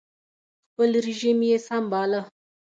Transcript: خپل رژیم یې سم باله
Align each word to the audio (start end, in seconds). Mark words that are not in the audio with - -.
خپل 0.69 0.89
رژیم 1.07 1.39
یې 1.49 1.57
سم 1.67 1.83
باله 1.91 2.21